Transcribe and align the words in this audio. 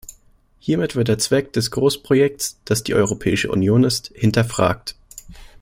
Hiermit 0.57 0.95
wird 0.95 1.09
der 1.09 1.19
Zweck 1.19 1.53
des 1.53 1.69
Großprojekts, 1.69 2.59
das 2.65 2.81
die 2.83 2.95
Europäische 2.95 3.51
Union 3.51 3.83
ist, 3.83 4.07
hinterfragt. 4.15 4.95